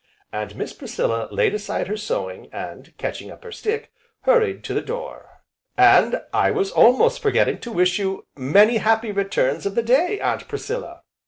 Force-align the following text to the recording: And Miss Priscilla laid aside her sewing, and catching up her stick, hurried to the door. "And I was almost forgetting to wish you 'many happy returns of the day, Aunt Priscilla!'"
And 0.33 0.55
Miss 0.55 0.73
Priscilla 0.73 1.27
laid 1.29 1.53
aside 1.53 1.87
her 1.87 1.95
sewing, 1.95 2.49
and 2.51 2.91
catching 2.97 3.29
up 3.29 3.43
her 3.43 3.51
stick, 3.51 3.91
hurried 4.21 4.63
to 4.63 4.73
the 4.73 4.81
door. 4.81 5.43
"And 5.77 6.23
I 6.33 6.49
was 6.49 6.71
almost 6.71 7.21
forgetting 7.21 7.59
to 7.59 7.71
wish 7.71 7.99
you 7.99 8.25
'many 8.35 8.77
happy 8.77 9.11
returns 9.11 9.67
of 9.67 9.75
the 9.75 9.83
day, 9.83 10.19
Aunt 10.19 10.47
Priscilla!'" 10.47 11.03